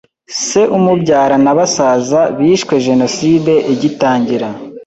Se 0.45 0.61
umubyara 0.77 1.35
na 1.43 1.53
basaza 1.57 2.21
bishwe 2.37 2.73
jenoside 2.87 3.53
igitangira. 3.73 4.47